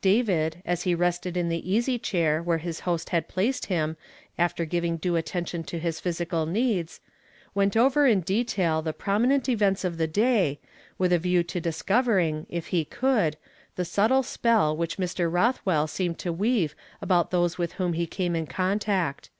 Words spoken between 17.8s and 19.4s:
he came in contact.